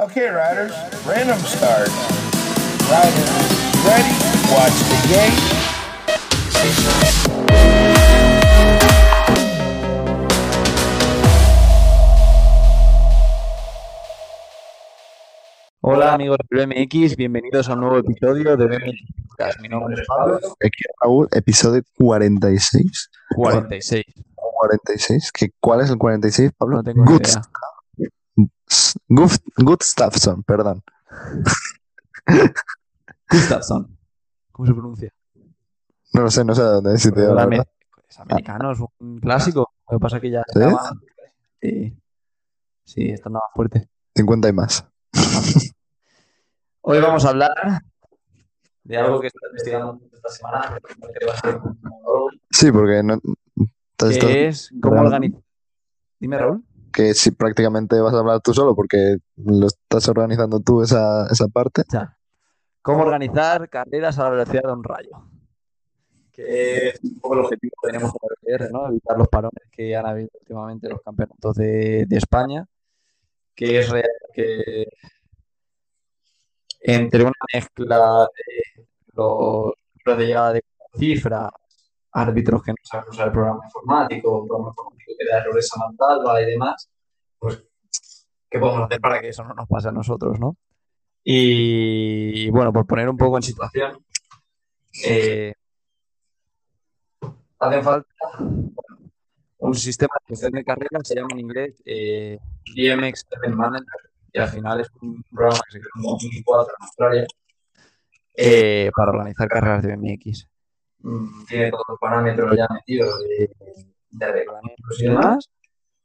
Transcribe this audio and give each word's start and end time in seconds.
Okay, 0.00 0.30
riders, 0.30 0.72
random 1.04 1.38
start. 1.40 1.90
Riders, 2.88 3.30
ready? 3.84 4.08
Watch 4.48 4.72
the 4.88 4.96
gate. 5.12 5.36
Hola 15.82 16.14
amigos 16.14 16.38
de 16.48 16.64
BMX, 16.64 17.16
bienvenidos 17.16 17.68
a 17.68 17.74
un 17.74 17.80
nuevo 17.80 17.98
episodio 17.98 18.56
de 18.56 18.66
BMX. 18.68 19.60
Mi 19.60 19.68
nombre 19.68 20.00
es 20.00 20.08
Pablo. 20.08 20.38
Aquí, 20.64 20.82
Raúl, 21.02 21.28
episodio 21.32 21.82
46. 21.98 23.10
46. 23.36 24.04
46. 24.34 25.30
¿Qué, 25.32 25.50
¿Cuál 25.60 25.82
es 25.82 25.90
el 25.90 25.98
46, 25.98 26.52
Pablo? 26.56 26.76
No 26.76 26.84
tengo 26.84 27.04
ni 27.04 27.12
Good, 27.12 27.20
idea. 27.26 27.42
Gust- 29.08 29.42
Gustafsson, 29.56 30.42
perdón. 30.44 30.82
Gustafsson. 33.30 33.96
¿Cómo 34.52 34.66
se 34.66 34.72
pronuncia? 34.74 35.12
No 36.12 36.22
lo 36.22 36.30
sé, 36.30 36.44
no 36.44 36.54
sé 36.54 36.62
de 36.62 36.68
dónde 36.68 36.94
es, 36.94 37.02
si 37.02 37.12
te 37.12 37.20
digo 37.22 37.34
la 37.34 37.42
Hola, 37.42 37.50
verdad. 37.50 37.66
me- 37.66 38.04
Es 38.08 38.18
americano, 38.20 38.72
es 38.72 38.78
un 38.98 39.18
clásico. 39.20 39.72
Lo 39.90 39.98
que 39.98 40.02
pasa 40.02 40.16
es 40.16 40.22
que 40.22 40.30
ya 40.30 40.42
¿Sí? 40.52 40.58
estaba. 40.58 40.90
Sí, 41.60 41.96
sí, 42.84 43.08
está 43.10 43.30
nada 43.30 43.44
fuerte. 43.54 43.88
50 44.16 44.48
y 44.48 44.52
más. 44.52 44.84
Hoy 46.82 47.00
vamos 47.00 47.24
a 47.24 47.28
hablar 47.28 47.52
de 48.84 48.96
algo 48.96 49.20
que 49.20 49.28
estoy 49.28 49.42
investigando 49.50 50.00
esta 50.12 50.28
semana, 50.30 50.78
que 51.18 51.26
va 51.26 51.32
a 51.34 51.40
ser 51.40 51.56
un 51.56 51.78
monólogo, 51.82 52.30
Sí, 52.50 52.72
porque 52.72 53.02
no, 53.04 53.20
que 53.98 54.48
es 54.48 54.70
cómo 54.82 55.00
organizar. 55.02 55.40
Dime, 56.18 56.38
Raúl. 56.38 56.64
Que 56.92 57.14
sí, 57.14 57.30
prácticamente 57.30 58.00
vas 58.00 58.14
a 58.14 58.18
hablar 58.18 58.40
tú 58.40 58.54
solo 58.54 58.74
porque 58.74 59.16
lo 59.36 59.66
estás 59.66 60.08
organizando 60.08 60.60
tú 60.60 60.82
esa, 60.82 61.26
esa 61.30 61.48
parte. 61.48 61.82
Ya. 61.92 62.16
¿Cómo 62.82 63.02
organizar 63.02 63.68
carreras 63.68 64.18
a 64.18 64.24
la 64.24 64.30
velocidad 64.30 64.62
de 64.62 64.72
un 64.72 64.84
rayo? 64.84 65.10
Que 66.32 66.88
es 66.88 67.00
un 67.02 67.20
poco 67.20 67.34
el 67.34 67.40
objetivo 67.40 67.72
que 67.82 67.88
tenemos 67.90 68.12
con 68.12 68.30
el 68.42 68.72
¿no? 68.72 68.88
Evitar 68.88 69.18
los 69.18 69.28
parones 69.28 69.64
que 69.70 69.94
han 69.94 70.06
habido 70.06 70.30
últimamente 70.40 70.86
en 70.86 70.92
los 70.92 71.02
campeonatos 71.02 71.56
de, 71.56 72.06
de 72.06 72.16
España, 72.16 72.66
que 73.54 73.80
es 73.80 73.90
real 73.90 74.08
que 74.32 74.86
entre 76.80 77.22
una 77.22 77.32
mezcla 77.52 78.26
de 78.34 78.86
los 79.12 79.74
números 79.94 80.18
de 80.18 80.26
llegada 80.26 80.52
de 80.54 80.64
cifras, 80.98 81.50
árbitros 82.12 82.62
que 82.62 82.72
no 82.72 82.76
saben 82.82 83.08
usar 83.10 83.26
el 83.28 83.32
programa 83.32 83.60
informático, 83.64 84.46
programa 84.46 84.70
informático 84.70 85.12
que 85.18 85.26
da 85.30 85.38
errores 85.38 85.70
a 85.74 85.78
mansalva 85.78 86.42
y 86.42 86.46
demás, 86.46 86.90
pues, 87.38 87.64
¿qué 88.50 88.58
podemos 88.58 88.84
hacer 88.84 89.00
para 89.00 89.20
que 89.20 89.28
eso 89.28 89.44
no 89.44 89.54
nos 89.54 89.68
pase 89.68 89.88
a 89.88 89.92
nosotros, 89.92 90.38
¿no? 90.38 90.56
Y 91.22 92.50
bueno, 92.50 92.72
por 92.72 92.86
poner 92.86 93.08
un 93.08 93.16
poco 93.16 93.36
en 93.36 93.42
situación, 93.42 94.04
eh, 95.04 95.52
hace 97.58 97.82
falta 97.82 98.08
un 99.58 99.74
sistema 99.74 100.14
de 100.20 100.26
gestión 100.28 100.52
de 100.52 100.64
carreras, 100.64 101.06
se 101.06 101.14
llama 101.14 101.28
en 101.32 101.40
inglés 101.40 101.82
eh, 101.84 102.38
DMX 102.74 103.26
Manager, 103.54 104.10
y 104.32 104.38
al 104.38 104.48
final 104.48 104.80
es 104.80 104.88
un 105.02 105.22
programa 105.24 105.60
que 105.66 105.72
se 105.72 105.80
creó 105.80 105.92
en 105.96 106.02
2004 106.02 106.74
en 106.78 106.84
Australia 106.84 107.26
eh, 108.36 108.90
para 108.96 109.10
organizar 109.10 109.48
carreras 109.48 109.82
de 109.82 109.96
BMX. 109.96 110.48
Mm, 111.02 111.44
Tiene 111.46 111.70
todos 111.70 111.84
los 111.88 111.98
parámetros 111.98 112.56
ya 112.56 112.66
metidos 112.72 113.18
de, 113.20 113.50
de 114.10 114.32
reglamentos 114.32 115.00
y 115.00 115.04
demás. 115.04 115.50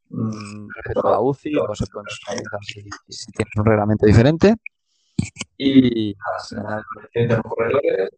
Mm, 0.09 0.67
Respecto 0.75 1.07
a 1.07 1.11
la 1.11 1.19
UCI, 1.19 1.49
luego 1.51 1.75
se 1.75 1.85
pueden 1.87 2.07
si, 2.61 2.81
si 3.09 3.31
tienes 3.31 3.55
un 3.55 3.65
reglamento 3.65 4.05
diferente. 4.05 4.55
Y 5.57 6.15
nada, 6.15 6.39
se 6.39 6.55
añaden 6.57 6.83
los 7.29 7.41
corredores 7.41 8.09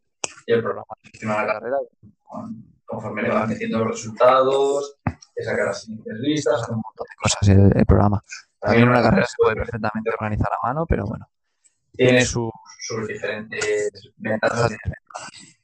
y 0.46 0.54
el 0.54 0.62
programa 0.62 0.86
gestiona 1.04 1.44
la 1.44 1.54
carrera 1.54 1.78
con- 2.24 2.66
conforme 2.86 3.22
le 3.24 3.30
van 3.30 3.50
metiendo 3.50 3.80
los 3.80 3.88
resultados, 3.90 4.98
que 5.36 5.44
saca 5.44 5.66
las 5.66 5.82
siguientes 5.84 6.14
listas, 6.20 6.68
un 6.70 6.76
montón 6.76 7.06
de 7.10 7.16
cosas 7.22 7.50
el, 7.50 7.78
el 7.80 7.86
programa. 7.86 8.24
También 8.60 8.88
una 8.90 9.02
carrera 9.02 9.26
se 9.26 9.36
puede 9.38 9.56
perfectamente 9.56 10.10
organizar 10.10 10.50
a 10.54 10.68
mano, 10.68 10.86
pero 10.88 11.06
bueno, 11.06 11.30
tiene 11.92 12.22
sus, 12.26 12.50
sus 12.80 13.08
diferentes 13.08 13.92
ventajas 14.18 14.72
y 14.72 14.74
desventajas. 14.74 15.57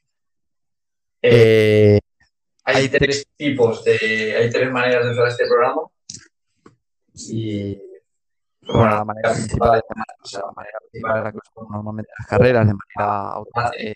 Eh, 1.26 1.98
hay 2.64 2.88
tres 2.90 3.26
tipos 3.36 3.82
de, 3.84 4.36
hay 4.36 4.50
tres 4.50 4.70
maneras 4.70 5.04
de 5.06 5.12
usar 5.12 5.28
este 5.28 5.46
programa. 5.46 5.82
Y 7.14 7.80
bueno, 8.66 8.90
la 8.90 9.04
manera 9.04 9.32
principal, 9.32 9.78
es 9.78 9.82
la- 9.96 10.04
o 10.22 10.26
sea, 10.26 10.40
la 10.40 10.52
manera 10.52 10.78
principal 10.90 11.18
es 11.18 11.24
la 11.24 11.32
que 11.32 11.38
usamos 11.38 11.70
normalmente 11.70 12.10
en 12.10 12.14
las 12.18 12.26
carreras 12.28 12.66
de 12.66 12.74
manera 12.74 13.28
automática, 13.32 13.82
eh, 13.82 13.94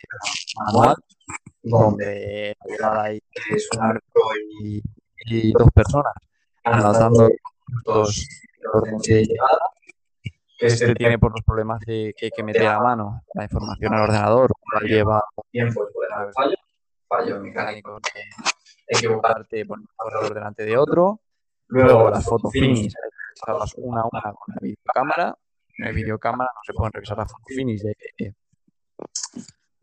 manual, 0.56 0.96
donde 1.62 2.56
la 2.64 2.70
llegada 2.72 3.02
ahí 3.04 3.20
es 3.52 3.68
un 3.76 3.82
árbitro 3.82 4.22
y, 4.62 4.82
y 5.26 5.52
dos 5.52 5.68
personas 5.74 6.12
anotando 6.64 7.28
los 7.86 8.26
de 9.02 9.24
llegada 9.24 9.58
que 10.58 10.66
este 10.66 10.94
tiene 10.94 11.18
por 11.18 11.32
los 11.32 11.42
problemas 11.42 11.80
de 11.80 12.14
que 12.16 12.26
hay 12.26 12.30
que 12.30 12.42
meter 12.42 12.66
a 12.66 12.80
mano 12.80 13.22
la 13.34 13.44
información 13.44 13.94
al 13.94 14.02
ordenador, 14.02 14.50
lleva 14.82 15.22
tiempo 15.50 15.86
y 15.88 15.92
puede 15.94 16.12
haber 16.14 16.32
fallo, 16.34 16.56
fallo 17.08 17.40
mecánico 17.40 17.98
de 18.14 18.22
equivocarte 18.86 19.64
por 19.66 19.78
un 19.78 19.88
corredor 19.96 20.34
delante 20.34 20.64
de 20.64 20.76
otro. 20.76 21.20
Luego 21.68 22.10
las 22.10 22.24
fotos 22.24 22.52
finish, 22.52 22.84
hay 22.84 22.88
que 22.88 22.98
revisarlas 23.28 23.74
una 23.76 24.00
a 24.02 24.08
una 24.10 24.22
con 24.32 24.54
la 24.54 24.60
videocámara. 24.60 25.38
En 25.76 25.84
la 25.84 25.92
videocámara 25.92 26.50
no 26.54 26.60
se 26.64 26.72
pueden 26.72 26.92
revisar 26.92 27.18
las 27.18 27.30
fotos 27.30 27.46
finish 27.48 27.82
de 27.82 27.94
que, 28.16 28.34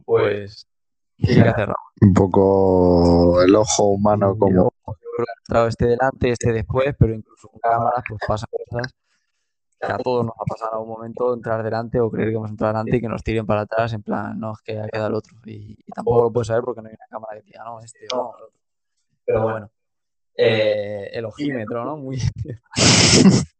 pues, 0.04 0.68
¿qué 1.18 1.32
hay 1.32 1.44
que 1.44 1.50
hacer? 1.50 1.70
Un 2.02 2.14
poco 2.14 3.42
el 3.42 3.56
ojo 3.56 3.84
humano 3.84 4.36
como... 4.38 4.74
Yo 4.88 4.94
creo 5.16 5.26
que 5.26 5.32
el 5.32 5.38
entrado 5.40 5.68
esté 5.68 5.88
delante, 5.88 6.30
esté 6.32 6.52
después, 6.52 6.96
pero 7.00 7.14
incluso 7.14 7.48
con 7.48 7.60
cámaras 7.60 8.04
pues 8.08 8.20
pasan 8.28 8.50
cosas 8.52 8.92
que 9.80 9.92
a 9.92 9.98
todos 9.98 10.26
nos 10.26 10.36
ha 10.40 10.46
pasado 10.46 10.72
en 10.72 10.78
algún 10.78 10.90
momento 10.96 11.34
entrar 11.34 11.64
delante 11.64 12.00
o 12.00 12.10
creer 12.10 12.30
que 12.30 12.36
vamos 12.36 12.50
a 12.50 12.54
entrar 12.54 12.74
delante 12.74 12.98
y 12.98 13.02
que 13.02 13.10
nos 13.10 13.24
tiren 13.24 13.46
para 13.46 13.62
atrás 13.62 13.94
en 13.94 14.04
plan, 14.04 14.40
no, 14.40 14.54
es 14.54 14.62
que 14.62 14.80
ha 14.80 14.88
quedado 14.88 15.10
el 15.10 15.16
otro. 15.16 15.38
Y, 15.46 15.78
y 15.86 15.92
tampoco 15.92 16.24
lo 16.24 16.32
puedes 16.32 16.48
saber 16.48 16.64
porque 16.64 16.82
no 16.82 16.90
hay 16.90 16.96
una 16.96 17.08
cámara 17.10 17.36
que 17.36 17.42
te 17.42 17.48
diga, 17.48 17.64
no, 17.64 17.80
este 17.80 18.08
o 18.12 18.16
no, 18.16 18.38
el 18.38 18.44
otro. 18.44 18.60
Pero 19.26 19.42
bueno, 19.42 19.72
eh, 20.38 21.10
el 21.14 21.26
ojímetro, 21.26 21.86
¿no? 21.86 21.98
Muy... 21.98 22.20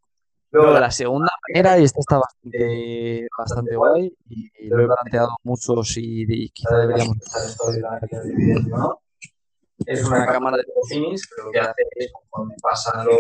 Luego 0.52 0.80
la 0.80 0.92
segunda 0.92 1.32
manera, 1.50 1.78
y 1.78 1.84
esta 1.84 2.00
está 2.00 2.18
bastante, 2.18 3.28
bastante 3.38 3.76
guay, 3.76 4.16
y, 4.30 4.50
y 4.58 4.68
lo 4.70 4.82
he 4.82 4.88
planteado 4.88 5.36
mucho 5.44 5.84
si 5.84 6.24
y 6.28 6.50
quizá 6.50 6.78
deberíamos 6.78 7.18
usar 7.18 7.46
esto 7.46 7.72
de 7.72 7.82
la 7.82 8.00
de 8.00 8.64
¿no? 8.70 9.02
Es 9.86 10.06
una 10.06 10.26
cámara 10.26 10.56
de 10.56 10.64
finis, 10.88 11.28
pero 11.30 11.48
lo 11.48 11.52
que 11.52 11.60
hace 11.60 11.84
es, 11.96 12.12
conforme 12.14 12.56
pasan 12.62 13.06
los 13.06 13.20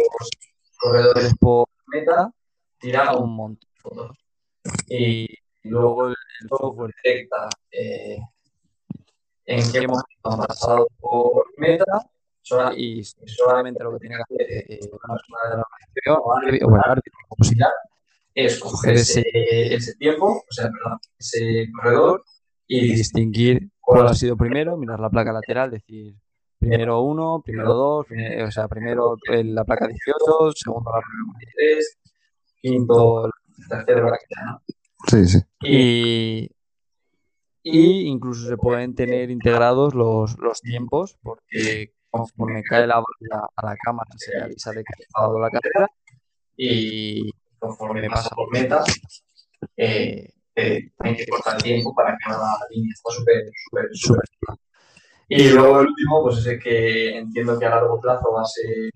corredores 0.77 1.33
por 1.37 1.67
meta, 1.87 2.31
tira 2.85 3.15
un 3.15 3.35
montón 3.35 3.69
de 3.73 3.79
fotos. 3.79 4.17
Y 4.89 5.27
luego 5.63 6.07
el, 6.07 6.15
el 6.41 6.49
software 6.49 6.93
detecta 7.03 7.49
eh, 7.71 8.19
en 9.45 9.71
qué 9.71 9.87
momento 9.87 10.05
han 10.23 10.37
pasado 10.39 10.87
por 10.99 11.45
meta 11.57 12.09
y 12.77 13.03
solamente 13.03 13.83
lo 13.83 13.93
que 13.93 13.99
tiene 13.99 14.17
que 14.17 14.21
hacer 14.21 14.71
eh, 14.71 14.79
una 14.91 15.15
persona 15.15 15.39
de 15.49 15.57
la 15.57 15.63
organización 15.63 16.17
o 16.23 16.37
árbitro, 16.37 16.67
o 16.67 16.75
el 16.75 16.81
árbitro, 16.85 17.13
como 17.27 17.43
se 17.43 17.55
llama, 17.55 17.73
es 18.35 18.59
coger 18.59 18.95
ese, 18.95 19.23
ese 19.33 19.95
tiempo, 19.95 20.27
o 20.27 20.51
sea, 20.51 20.69
perdón, 20.69 20.99
ese 21.17 21.67
corredor 21.73 22.23
y 22.67 22.93
distinguir 22.93 23.69
cuál 23.79 24.07
ha 24.07 24.13
sido 24.13 24.37
primero, 24.37 24.77
mirar 24.77 24.99
la 24.99 25.09
placa 25.09 25.33
lateral, 25.33 25.71
decir 25.71 26.15
primero 26.59 27.01
uno, 27.01 27.41
primero 27.43 27.73
dos, 27.73 28.07
o 28.47 28.51
sea, 28.51 28.67
primero 28.67 29.15
la 29.27 29.63
placa 29.63 29.87
18, 29.87 30.51
segundo 30.53 30.91
la 30.91 30.99
placa 30.99 31.07
23, 31.39 31.97
quinto, 32.65 33.29
tercero 33.69 34.09
la 34.09 34.17
que 34.17 34.25
sea, 34.27 34.45
¿no? 34.45 34.61
Sí, 35.07 35.27
sí. 35.27 35.39
Y, 35.61 36.51
y 37.63 38.07
incluso 38.07 38.47
se 38.47 38.57
pueden 38.57 38.95
tener 38.95 39.29
integrados 39.29 39.93
los, 39.93 40.37
los 40.39 40.61
tiempos, 40.61 41.17
porque 41.21 41.93
conforme 42.09 42.63
cae 42.63 42.87
la 42.87 42.95
bala 42.95 43.49
a 43.55 43.65
la 43.65 43.75
cámara 43.75 44.09
se 44.17 44.37
avisa 44.41 44.71
de 44.71 44.83
que 44.83 44.93
ha 44.97 45.03
estado 45.03 45.39
la 45.39 45.49
carrera 45.49 45.87
y 46.55 47.29
conforme 47.59 48.09
pasa 48.09 48.33
por 48.35 48.51
meta, 48.51 48.83
eh, 49.75 50.29
eh, 50.55 50.91
hay 50.99 51.15
que 51.17 51.27
cortar 51.27 51.61
tiempo 51.61 51.93
para 51.93 52.17
que 52.17 52.31
la 52.31 52.57
línea 52.69 52.93
esté 52.93 53.11
súper, 53.11 53.51
súper, 53.65 53.89
súper. 53.93 54.25
Y 55.27 55.49
luego 55.49 55.81
el 55.81 55.87
último, 55.87 56.23
pues 56.23 56.37
es 56.37 56.45
el 56.47 56.59
que 56.59 57.17
entiendo 57.17 57.57
que 57.59 57.65
a 57.65 57.71
largo 57.71 57.99
plazo 57.99 58.31
va 58.31 58.43
a 58.43 58.45
ser, 58.45 58.91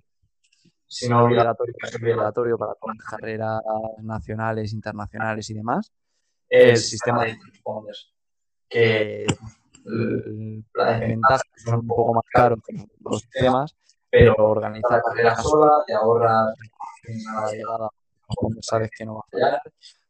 si 0.90 1.08
no 1.08 1.24
obligatorio, 1.26 1.74
obligatorio 2.02 2.58
para 2.58 2.74
todas 2.76 2.98
las 2.98 3.06
carreras 3.06 3.62
nacionales, 4.02 4.74
internacionales 4.74 5.50
y 5.50 5.54
demás, 5.54 5.92
el 6.50 6.76
sistema 6.78 7.24
de 7.26 7.36
transponders, 7.38 8.12
que 8.68 9.26
l- 9.86 10.64
la 10.74 11.00
desventaja 11.00 11.36
es 11.36 11.44
que 11.64 11.70
son 11.70 11.80
un 11.82 11.88
poco 11.88 12.14
más 12.16 12.24
caros 12.32 12.60
que 12.68 12.76
los 13.02 13.22
sistemas, 13.22 13.76
pero 14.10 14.34
organizar 14.38 14.92
la 14.92 15.02
carrera 15.02 15.36
sola, 15.38 15.72
te 15.86 15.94
ahorras 15.94 16.56
a 17.38 17.42
la 17.46 17.52
llegada, 17.52 17.90
donde 18.42 18.62
sabes 18.64 18.90
que 18.98 19.06
no 19.06 19.16
va 19.16 19.22
a 19.22 19.30
fallar, 19.32 19.62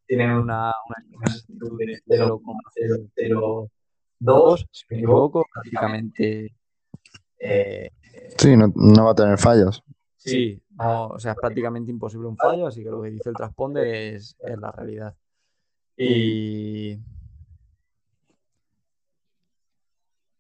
tienen 0.07 0.31
una, 0.31 0.73
una 1.13 1.35
de 1.47 1.99
0,002, 2.07 4.65
si 4.71 4.85
me 4.89 4.97
equivoco, 4.97 5.45
prácticamente. 5.53 6.55
Eh, 7.39 7.89
Sí, 8.37 8.55
no, 8.55 8.71
no 8.75 9.05
va 9.05 9.11
a 9.11 9.15
tener 9.15 9.37
fallos. 9.37 9.83
Sí, 10.19 10.62
no, 10.77 11.07
o 11.07 11.19
sea, 11.19 11.31
es 11.31 11.38
prácticamente 11.39 11.92
imposible 11.92 12.27
un 12.27 12.38
fallo, 12.38 12.68
así 12.68 12.83
que 12.83 12.89
lo 12.89 13.01
que 13.01 13.10
dice 13.12 13.30
el 13.30 13.36
transponder 13.36 13.88
es, 13.88 14.36
es 14.39 14.57
la 14.57 14.71
realidad. 14.71 15.16
Y. 15.98 17.00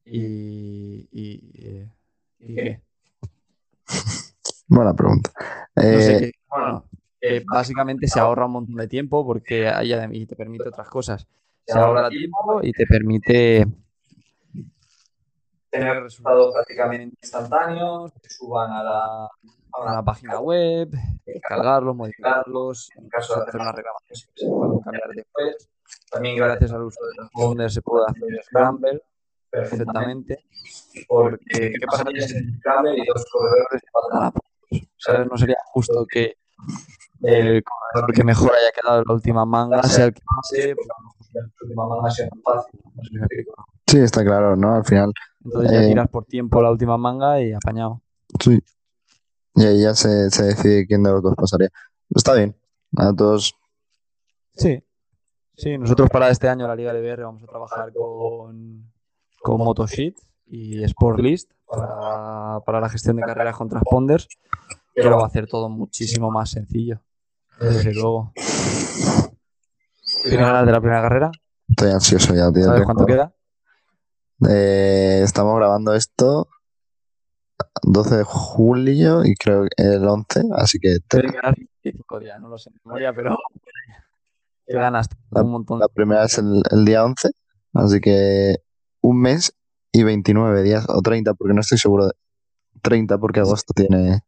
Y. 0.05 1.07
Y. 1.11 1.51
eh, 1.65 1.89
¿y 2.39 2.55
qué? 2.55 2.81
Buena 4.67 4.93
pregunta. 4.93 5.31
No 5.75 5.99
sé 5.99 6.15
Eh, 6.15 6.19
qué. 6.19 6.31
Bueno, 6.49 6.85
eh, 7.21 7.43
básicamente 7.45 8.07
se 8.07 8.19
ahorra 8.19 8.45
un 8.45 8.51
montón 8.53 8.75
de 8.75 8.87
tiempo 8.87 9.25
porque 9.25 9.67
ahí 9.67 9.89
adem- 9.89 10.15
y 10.15 10.25
te 10.25 10.35
permite 10.35 10.69
otras 10.69 10.89
cosas. 10.89 11.27
Se 11.65 11.77
ahorra 11.77 12.09
tiempo 12.09 12.59
y 12.63 12.71
te 12.71 12.85
permite 12.87 13.67
tener 15.69 16.03
resultados 16.03 16.53
prácticamente 16.53 17.15
instantáneos, 17.21 18.11
que 18.21 18.29
suban 18.29 18.71
a 18.71 18.83
la, 18.83 19.29
a 19.73 19.93
la 19.95 20.03
página 20.03 20.39
web, 20.39 20.89
descargarlos, 21.25 21.95
modificarlos, 21.95 22.89
en 22.95 23.09
caso 23.09 23.35
de 23.35 23.41
hacer 23.43 23.61
una 23.61 23.71
reclamación 23.71 24.29
se 24.35 24.47
pueden 24.47 24.79
cambiar 24.79 25.09
después. 25.15 25.69
También 26.11 26.35
gracias 26.37 26.71
al 26.71 26.83
uso 26.83 26.99
de 27.05 27.15
transponder 27.15 27.71
se 27.71 27.81
puede 27.81 28.05
hacer 28.07 28.43
Scramble 28.43 29.01
perfectamente, 29.49 30.45
porque 31.07 31.73
¿qué 31.79 31.85
pasaría 31.89 32.27
si 32.27 32.37
en 32.37 32.57
Scramble 32.59 32.97
y 32.97 33.05
dos 33.05 33.25
corredores 33.31 33.81
puntos? 33.91 34.87
¿Sabes? 34.97 35.27
No 35.29 35.37
sería 35.37 35.57
justo 35.65 36.05
que 36.07 36.35
el 37.21 37.63
corredor 37.63 38.13
que 38.13 38.23
mejor 38.23 38.51
haya 38.51 38.71
quedado 38.71 38.99
en 38.99 39.05
la 39.07 39.13
última 39.13 39.45
manga 39.45 39.83
sea 39.83 40.05
el 40.05 40.13
que 40.13 40.21
pase, 40.35 40.75
porque 40.75 40.91
a 40.91 41.01
lo 41.01 41.07
mejor 41.07 41.19
la 41.33 41.49
última 41.61 41.87
manga 41.87 42.11
sea 42.11 42.29
tan 42.29 42.41
fácil. 42.41 42.79
No 42.95 43.03
sé 43.03 43.09
si 43.09 43.15
me 43.15 43.25
explico. 43.25 43.65
sí, 43.87 43.99
está 43.99 44.23
claro, 44.23 44.55
¿no? 44.55 44.75
Al 44.75 44.85
final, 44.85 45.13
Entonces 45.43 45.71
ya 45.71 45.83
Eh, 45.83 45.87
tiras 45.87 46.09
por 46.09 46.25
tiempo 46.25 46.61
la 46.61 46.71
última 46.71 46.97
manga 46.97 47.41
y 47.41 47.53
apañado. 47.53 48.01
sí. 48.39 48.59
Y 49.55 49.65
ahí 49.65 49.81
ya 49.81 49.93
se, 49.93 50.29
se 50.29 50.43
decide 50.43 50.85
quién 50.87 51.03
de 51.03 51.11
los 51.11 51.21
dos 51.21 51.35
pasaría. 51.35 51.69
Está 52.15 52.33
bien. 52.35 52.55
A 52.95 53.13
todos, 53.13 53.55
Sí. 54.55 54.83
Sí, 55.55 55.77
nosotros 55.77 56.09
para 56.09 56.29
este 56.29 56.47
año 56.47 56.65
la 56.67 56.75
Liga 56.75 56.93
LBR 56.93 57.23
vamos 57.23 57.43
a 57.43 57.47
trabajar 57.47 57.91
con, 57.93 58.89
con 59.41 59.57
Motosheet 59.57 60.15
y 60.47 60.87
Sportlist 60.87 61.51
para, 61.65 62.61
para 62.65 62.79
la 62.79 62.87
gestión 62.89 63.17
de 63.17 63.23
carreras 63.23 63.57
con 63.57 63.67
transponders, 63.67 64.27
que 64.95 65.03
lo 65.03 65.17
va 65.17 65.23
a 65.23 65.27
hacer 65.27 65.47
todo 65.47 65.67
muchísimo 65.67 66.31
más 66.31 66.51
sencillo. 66.51 67.01
Desde 67.59 67.93
luego. 67.93 68.31
¿Tienes 70.23 70.39
ganas 70.39 70.65
de 70.65 70.71
la 70.71 70.79
primera 70.79 71.01
carrera? 71.01 71.31
estoy 71.67 71.91
ansioso 71.91 72.33
ya, 72.33 72.51
tío. 72.51 72.63
¿Sabes 72.63 72.83
cuánto 72.83 73.05
queda? 73.05 73.33
Eh, 74.47 75.21
estamos 75.23 75.57
grabando 75.57 75.93
esto 75.93 76.47
12 77.83 78.17
de 78.17 78.23
julio 78.23 79.25
y 79.25 79.35
creo 79.35 79.63
que 79.63 79.83
el 79.83 80.07
11, 80.07 80.43
así 80.55 80.79
que 80.79 80.97
te- 81.07 81.17
Deben 81.17 81.31
quedar 81.31 81.55
25 81.55 82.19
días, 82.19 82.39
no 82.39 82.47
lo 82.49 82.57
sé 82.57 82.69
de 82.69 82.79
memoria, 82.85 83.13
pero 83.13 83.37
qué 84.67 84.73
ganas, 84.75 85.09
un 85.31 85.51
montón. 85.51 85.79
la 85.79 85.87
primera 85.87 86.23
es 86.25 86.37
el, 86.37 86.61
el 86.71 86.85
día 86.85 87.03
11, 87.03 87.31
así 87.73 87.99
que 87.99 88.57
un 89.01 89.21
mes 89.21 89.53
y 89.91 90.03
29 90.03 90.61
días 90.63 90.85
o 90.87 91.01
30, 91.01 91.33
porque 91.33 91.53
no 91.53 91.61
estoy 91.61 91.77
seguro 91.77 92.05
de 92.07 92.13
30 92.81 93.17
porque 93.17 93.39
agosto 93.41 93.73
tiene... 93.73 94.21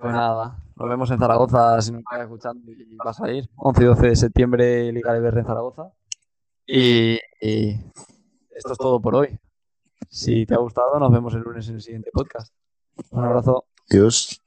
Pues 0.00 0.12
nada, 0.12 0.56
nos 0.74 0.88
vemos 0.88 1.10
en 1.12 1.18
Zaragoza 1.20 1.80
si 1.82 1.92
nos 1.92 2.00
estás 2.00 2.22
escuchando 2.22 2.72
y 2.72 2.96
vas 2.96 3.20
a 3.20 3.30
ir. 3.30 3.48
11 3.56 3.82
y 3.82 3.86
12 3.86 4.06
de 4.08 4.16
septiembre, 4.16 4.92
Liga 4.92 5.12
LBR 5.16 5.40
en 5.40 5.46
Zaragoza. 5.46 5.92
Y, 6.66 7.18
y 7.40 7.70
esto 8.56 8.72
es 8.72 8.78
todo 8.78 9.00
por 9.00 9.14
hoy. 9.14 9.38
Si 10.12 10.44
te 10.44 10.52
ha 10.54 10.58
gustado, 10.58 10.98
nos 10.98 11.10
vemos 11.10 11.32
el 11.32 11.40
lunes 11.40 11.66
en 11.70 11.76
el 11.76 11.80
siguiente 11.80 12.10
podcast. 12.12 12.52
Un 13.12 13.24
abrazo. 13.24 13.64
Dios. 13.88 14.41